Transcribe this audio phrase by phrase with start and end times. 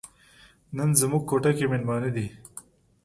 [0.77, 2.27] نن زموږ کوټه کې میلمانه دي.